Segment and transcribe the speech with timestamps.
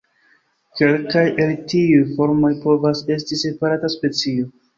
[0.79, 4.51] Kelkaj el tiuj formoj povas esti separata specio.